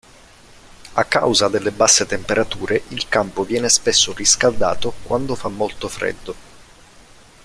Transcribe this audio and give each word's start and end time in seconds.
A 0.95 1.03
causa 1.05 1.47
delle 1.47 1.69
basse 1.69 2.07
temperature 2.07 2.85
il 2.87 3.07
campo 3.07 3.43
viene 3.43 3.69
spesso 3.69 4.13
riscaldato 4.13 4.95
quando 5.03 5.35
fa 5.35 5.47
molto 5.47 5.87
freddo. 5.87 6.35